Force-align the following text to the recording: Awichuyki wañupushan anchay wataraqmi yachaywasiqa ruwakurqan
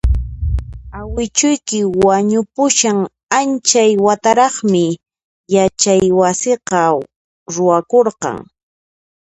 Awichuyki 0.99 1.79
wañupushan 2.05 2.97
anchay 3.39 3.91
wataraqmi 4.05 4.85
yachaywasiqa 5.55 6.81
ruwakurqan 7.53 8.37